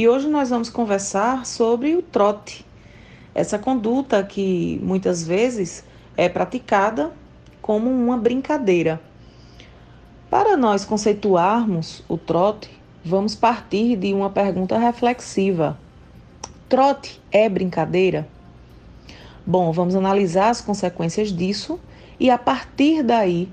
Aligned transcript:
E 0.00 0.08
hoje 0.08 0.28
nós 0.28 0.48
vamos 0.48 0.70
conversar 0.70 1.44
sobre 1.44 1.94
o 1.94 2.00
trote. 2.00 2.64
Essa 3.34 3.58
conduta 3.58 4.24
que 4.24 4.80
muitas 4.82 5.22
vezes 5.22 5.84
é 6.16 6.26
praticada 6.26 7.12
como 7.60 7.90
uma 7.90 8.16
brincadeira. 8.16 8.98
Para 10.30 10.56
nós 10.56 10.86
conceituarmos 10.86 12.02
o 12.08 12.16
trote, 12.16 12.70
vamos 13.04 13.34
partir 13.34 13.94
de 13.94 14.14
uma 14.14 14.30
pergunta 14.30 14.78
reflexiva. 14.78 15.78
Trote 16.66 17.20
é 17.30 17.46
brincadeira? 17.46 18.26
Bom, 19.46 19.70
vamos 19.70 19.94
analisar 19.94 20.48
as 20.48 20.62
consequências 20.62 21.30
disso 21.30 21.78
e 22.18 22.30
a 22.30 22.38
partir 22.38 23.02
daí 23.02 23.50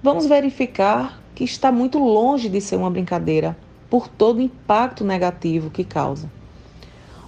vamos 0.00 0.24
verificar 0.24 1.20
que 1.34 1.42
está 1.42 1.72
muito 1.72 1.98
longe 1.98 2.48
de 2.48 2.60
ser 2.60 2.76
uma 2.76 2.92
brincadeira 2.92 3.56
por 3.90 4.08
todo 4.08 4.38
o 4.38 4.42
impacto 4.42 5.04
negativo 5.04 5.68
que 5.68 5.84
causa. 5.84 6.30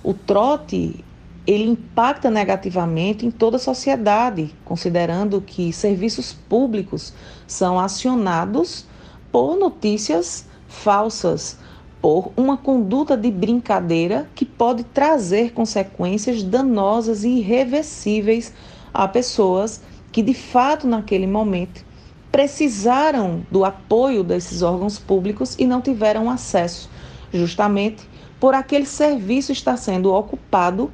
O 0.02 0.14
trote 0.14 1.04
ele 1.46 1.64
impacta 1.64 2.30
negativamente 2.30 3.26
em 3.26 3.30
toda 3.30 3.56
a 3.56 3.60
sociedade, 3.60 4.54
considerando 4.64 5.40
que 5.40 5.72
serviços 5.72 6.32
públicos 6.32 7.12
são 7.46 7.80
acionados 7.80 8.86
por 9.32 9.56
notícias 9.56 10.46
falsas, 10.68 11.58
por 12.00 12.32
uma 12.36 12.56
conduta 12.56 13.16
de 13.16 13.30
brincadeira 13.30 14.28
que 14.34 14.44
pode 14.44 14.84
trazer 14.84 15.52
consequências 15.52 16.42
danosas 16.42 17.24
e 17.24 17.28
irreversíveis 17.38 18.52
a 18.94 19.08
pessoas 19.08 19.82
que 20.12 20.22
de 20.22 20.34
fato 20.34 20.86
naquele 20.86 21.26
momento 21.26 21.84
precisaram 22.32 23.46
do 23.50 23.62
apoio 23.62 24.24
desses 24.24 24.62
órgãos 24.62 24.98
públicos 24.98 25.54
e 25.58 25.66
não 25.66 25.82
tiveram 25.82 26.30
acesso, 26.30 26.88
justamente 27.30 28.08
por 28.40 28.54
aquele 28.54 28.86
serviço 28.86 29.52
estar 29.52 29.76
sendo 29.76 30.12
ocupado 30.12 30.90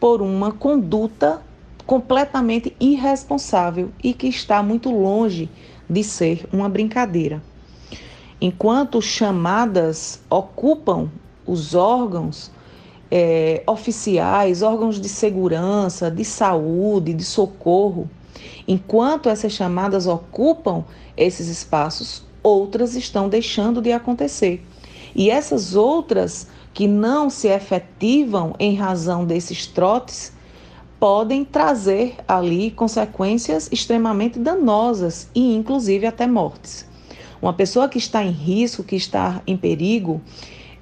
por 0.00 0.20
uma 0.20 0.50
conduta 0.50 1.40
completamente 1.86 2.76
irresponsável 2.80 3.90
e 4.02 4.12
que 4.12 4.26
está 4.26 4.60
muito 4.62 4.90
longe 4.90 5.48
de 5.88 6.02
ser 6.02 6.46
uma 6.52 6.68
brincadeira. 6.68 7.40
Enquanto 8.40 9.00
chamadas 9.00 10.20
ocupam 10.28 11.08
os 11.46 11.76
órgãos 11.76 12.50
é, 13.08 13.62
oficiais, 13.66 14.62
órgãos 14.62 15.00
de 15.00 15.08
segurança, 15.08 16.10
de 16.10 16.24
saúde, 16.24 17.14
de 17.14 17.24
socorro, 17.24 18.10
enquanto 18.66 19.28
essas 19.28 19.52
chamadas 19.52 20.06
ocupam 20.06 20.84
esses 21.16 21.48
espaços, 21.48 22.24
outras 22.42 22.94
estão 22.96 23.28
deixando 23.28 23.80
de 23.80 23.92
acontecer. 23.92 24.64
E 25.14 25.30
essas 25.30 25.74
outras 25.74 26.46
que 26.72 26.86
não 26.86 27.28
se 27.28 27.48
efetivam 27.48 28.54
em 28.58 28.74
razão 28.74 29.24
desses 29.24 29.66
trotes 29.66 30.32
podem 30.98 31.44
trazer 31.44 32.14
ali 32.26 32.70
consequências 32.70 33.68
extremamente 33.72 34.38
danosas 34.38 35.28
e 35.34 35.54
inclusive 35.54 36.06
até 36.06 36.26
mortes. 36.26 36.86
Uma 37.42 37.52
pessoa 37.52 37.88
que 37.88 37.98
está 37.98 38.22
em 38.22 38.30
risco, 38.30 38.84
que 38.84 38.94
está 38.94 39.42
em 39.46 39.56
perigo, 39.56 40.20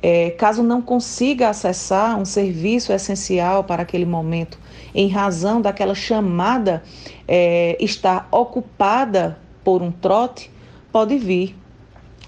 é, 0.03 0.31
caso 0.31 0.63
não 0.63 0.81
consiga 0.81 1.49
acessar 1.49 2.19
um 2.19 2.25
serviço 2.25 2.93
essencial 2.93 3.65
para 3.65 3.83
aquele 3.83 4.07
momento, 4.07 4.59
em 4.95 5.09
razão 5.09 5.61
daquela 5.61 5.95
chamada 5.95 6.83
é, 7.29 7.77
estar 7.81 8.29
ocupada 8.31 9.39
por 9.63 9.83
um 9.83 9.93
trote, 9.93 10.51
pode 10.91 11.17
vir 11.19 11.57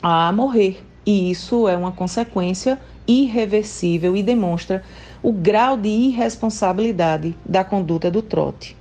a 0.03 0.32
morrer. 0.32 0.82
E 1.05 1.31
isso 1.31 1.66
é 1.66 1.77
uma 1.77 1.93
consequência 1.93 2.78
irreversível 3.06 4.16
e 4.16 4.22
demonstra 4.22 4.84
o 5.22 5.32
grau 5.32 5.77
de 5.77 5.88
irresponsabilidade 5.88 7.34
da 7.44 7.65
conduta 7.65 8.11
do 8.11 8.22
trote. 8.22 8.77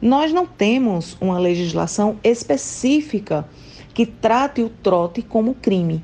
Nós 0.00 0.32
não 0.32 0.46
temos 0.46 1.16
uma 1.20 1.38
legislação 1.38 2.18
específica 2.22 3.46
que 3.94 4.04
trate 4.04 4.62
o 4.62 4.68
trote 4.68 5.22
como 5.22 5.54
crime. 5.54 6.02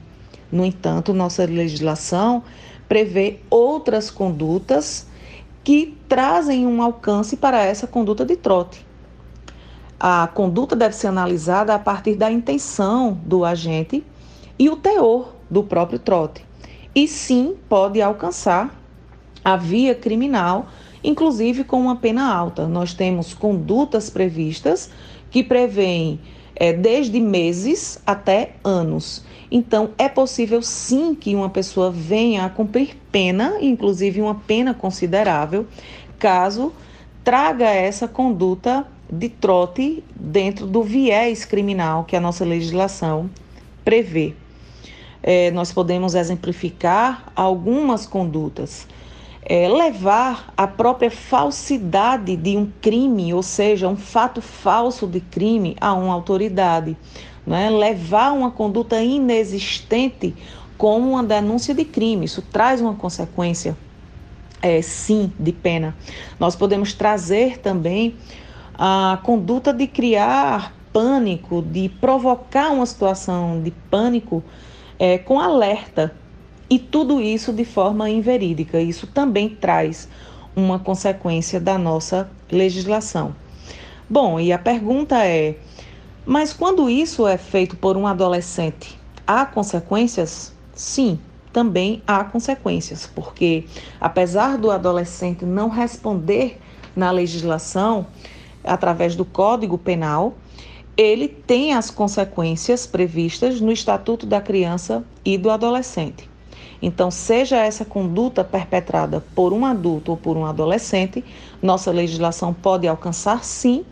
No 0.51 0.65
entanto, 0.65 1.13
nossa 1.13 1.45
legislação 1.45 2.43
prevê 2.89 3.41
outras 3.51 4.11
condutas 4.11 5.07
que 5.63 5.97
trazem 6.09 6.67
um 6.67 6.83
alcance 6.83 7.37
para 7.37 7.63
essa 7.63 7.87
conduta 7.87 8.25
de 8.25 8.37
trote. 8.37 8.87
A 10.01 10.29
conduta 10.29 10.75
deve 10.75 10.95
ser 10.95 11.09
analisada 11.09 11.75
a 11.75 11.79
partir 11.79 12.15
da 12.15 12.31
intenção 12.31 13.19
do 13.25 13.45
agente 13.45 14.05
e 14.59 14.71
o 14.71 14.77
teor 14.77 15.35
do 15.51 15.63
próprio 15.63 15.99
trote. 15.99 16.45
E 16.95 17.07
sim, 17.07 17.57
pode 17.69 18.01
alcançar 18.01 18.75
a 19.45 19.57
via 19.57 19.95
criminal, 19.95 20.69
inclusive 21.03 21.65
com 21.65 21.81
uma 21.81 21.97
pena 21.97 22.33
alta. 22.33 22.67
Nós 22.67 22.95
temos 22.95 23.35
condutas 23.35 24.09
previstas 24.09 24.91
que 25.31 25.43
prevêem 25.43 26.21
é, 26.55 26.73
desde 26.73 27.21
meses 27.21 28.01
até 28.07 28.53
anos. 28.65 29.25
Então, 29.51 29.91
é 29.97 30.09
possível 30.09 30.61
sim 30.61 31.15
que 31.15 31.35
uma 31.35 31.49
pessoa 31.49 31.91
venha 31.91 32.45
a 32.45 32.51
cumprir 32.51 32.97
pena, 33.11 33.57
inclusive 33.61 34.21
uma 34.21 34.35
pena 34.35 34.75
considerável, 34.75 35.67
caso 36.19 36.73
traga 37.25 37.67
essa 37.67 38.07
conduta 38.09 38.87
de 39.11 39.29
trote 39.29 40.05
dentro 40.15 40.67
do 40.67 40.83
viés 40.83 41.45
criminal 41.45 42.05
que 42.05 42.17
a 42.17 42.21
nossa 42.21 42.45
legislação 42.45 43.31
prevê. 43.85 44.35
É, 45.23 45.51
nós 45.51 45.73
podemos 45.73 46.15
exemplificar 46.15 47.33
algumas 47.35 48.07
condutas 48.07 48.87
é, 49.43 49.69
levar 49.69 50.53
a 50.57 50.67
própria 50.67 51.11
falsidade 51.11 52.37
de 52.37 52.57
um 52.57 52.71
crime, 52.81 53.33
ou 53.33 53.43
seja, 53.43 53.89
um 53.89 53.97
fato 53.97 54.43
falso 54.43 55.07
de 55.07 55.21
crime 55.21 55.77
a 55.81 55.95
uma 55.95 56.13
autoridade, 56.13 56.97
né? 57.47 57.71
levar 57.71 58.33
uma 58.33 58.51
conduta 58.51 59.01
inexistente 59.03 60.35
como 60.77 61.11
uma 61.11 61.23
denúncia 61.23 61.75
de 61.75 61.85
crime. 61.85 62.27
Isso 62.27 62.43
traz 62.43 62.81
uma 62.81 62.95
consequência, 62.95 63.77
é, 64.61 64.83
sim, 64.83 65.33
de 65.39 65.53
pena. 65.53 65.97
Nós 66.39 66.55
podemos 66.55 66.93
trazer 66.93 67.59
também 67.59 68.17
a 68.75 69.19
conduta 69.23 69.73
de 69.73 69.87
criar 69.87 70.75
pânico, 70.93 71.63
de 71.63 71.89
provocar 71.89 72.71
uma 72.71 72.87
situação 72.87 73.61
de 73.63 73.71
pânico 73.91 74.43
é, 74.99 75.19
com 75.19 75.39
alerta 75.39 76.15
e 76.71 76.79
tudo 76.79 77.21
isso 77.21 77.53
de 77.53 77.65
forma 77.65 78.11
inverídica. 78.11 78.81
Isso 78.81 79.07
também 79.07 79.49
traz 79.49 80.09
uma 80.55 80.79
consequência 80.79 81.61
da 81.61 81.79
nossa 81.79 82.31
legislação. 82.51 83.35
Bom, 84.09 84.41
e 84.41 84.53
a 84.53 84.59
pergunta 84.59 85.25
é: 85.25 85.57
mas 86.27 86.53
quando 86.53 86.91
isso 86.91 87.27
é 87.27 87.37
feito 87.37 87.77
por 87.77 87.97
um 87.97 88.07
adolescente, 88.07 88.99
há 89.27 89.47
consequências? 89.47 90.53
Sim, 90.75 91.19
também 91.53 92.03
há 92.07 92.23
consequências, 92.25 93.11
porque 93.15 93.65
apesar 94.01 94.59
do 94.59 94.71
adolescente 94.71 95.45
não 95.45 95.69
responder 95.69 96.61
na 96.95 97.11
legislação 97.11 98.07
através 98.63 99.17
do 99.17 99.25
Código 99.25 99.79
Penal, 99.79 100.35
ele 100.97 101.29
tem 101.29 101.73
as 101.73 101.91
consequências 101.91 102.87
previstas 102.87 103.61
no 103.61 103.73
Estatuto 103.73 104.27
da 104.27 104.41
Criança 104.41 105.05
e 105.25 105.39
do 105.39 105.51
Adolescente. 105.51 106.29
Então, 106.81 107.11
seja 107.11 107.57
essa 107.57 107.85
conduta 107.85 108.45
perpetrada 108.45 109.25
por 109.35 109.53
um 109.53 109.65
adulto 109.65 110.13
ou 110.13 110.17
por 110.17 110.37
um 110.37 110.47
adolescente, 110.47 111.25
nossa 111.61 111.91
legislação 111.91 112.55
pode 112.55 112.87
alcançar 112.87 113.45
sim, 113.45 113.85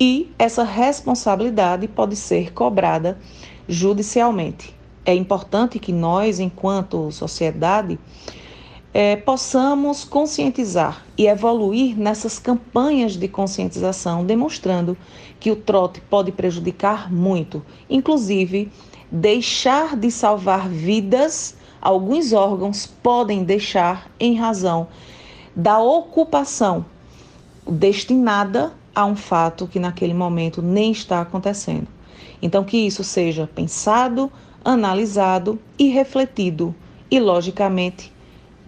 e 0.00 0.32
essa 0.38 0.64
responsabilidade 0.64 1.86
pode 1.86 2.16
ser 2.16 2.52
cobrada 2.52 3.18
judicialmente. 3.68 4.74
É 5.04 5.14
importante 5.14 5.78
que 5.78 5.92
nós, 5.92 6.40
enquanto 6.40 7.10
sociedade, 7.12 7.98
é, 8.94 9.16
possamos 9.16 10.04
conscientizar 10.04 11.04
e 11.16 11.26
evoluir 11.26 11.98
nessas 11.98 12.38
campanhas 12.38 13.16
de 13.16 13.26
conscientização, 13.26 14.24
demonstrando 14.24 14.96
que 15.40 15.50
o 15.50 15.56
trote 15.56 16.00
pode 16.00 16.30
prejudicar 16.30 17.12
muito, 17.12 17.64
inclusive 17.88 18.70
deixar 19.10 19.96
de 19.96 20.10
salvar 20.10 20.68
vidas 20.68 21.56
alguns 21.82 22.32
órgãos 22.32 22.86
podem 22.86 23.42
deixar 23.42 24.08
em 24.20 24.36
razão 24.36 24.86
da 25.54 25.80
ocupação 25.80 26.86
destinada 27.68 28.72
a 28.94 29.04
um 29.04 29.16
fato 29.16 29.66
que 29.66 29.80
naquele 29.80 30.14
momento 30.14 30.62
nem 30.62 30.92
está 30.92 31.20
acontecendo. 31.20 31.88
Então, 32.40 32.62
que 32.64 32.76
isso 32.76 33.02
seja 33.02 33.48
pensado, 33.52 34.30
analisado 34.64 35.58
e 35.78 35.88
refletido, 35.88 36.74
e, 37.10 37.18
logicamente, 37.20 38.12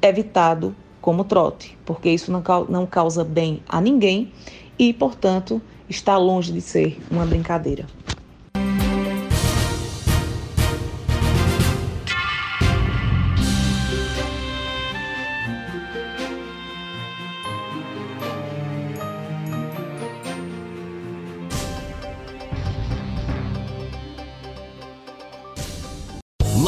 evitado 0.02 0.74
como 1.00 1.24
trote, 1.24 1.78
porque 1.84 2.10
isso 2.10 2.32
não 2.68 2.86
causa 2.86 3.24
bem 3.24 3.62
a 3.68 3.80
ninguém 3.80 4.32
e, 4.78 4.92
portanto, 4.92 5.62
está 5.88 6.16
longe 6.16 6.52
de 6.52 6.60
ser 6.60 7.00
uma 7.10 7.24
brincadeira. 7.24 7.86